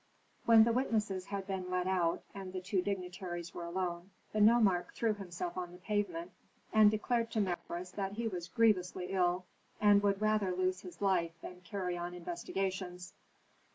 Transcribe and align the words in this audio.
When 0.45 0.63
the 0.63 0.73
witnesses 0.73 1.27
had 1.27 1.45
been 1.45 1.69
led 1.69 1.87
out, 1.87 2.23
and 2.33 2.51
the 2.53 2.59
two 2.61 2.81
dignitaries 2.81 3.53
were 3.53 3.65
alone, 3.65 4.09
the 4.33 4.41
nomarch 4.41 4.87
threw 4.95 5.13
himself 5.13 5.55
on 5.55 5.73
the 5.73 5.77
pavement, 5.77 6.31
and 6.73 6.89
declared 6.89 7.29
to 7.33 7.39
Mefres 7.39 7.91
that 7.91 8.13
he 8.13 8.27
was 8.27 8.47
grievously 8.47 9.11
ill, 9.11 9.45
and 9.79 10.01
would 10.01 10.19
rather 10.19 10.55
lose 10.55 10.81
his 10.81 11.03
life 11.03 11.39
than 11.43 11.61
carry 11.61 11.97
on 11.99 12.15
investigations. 12.15 13.13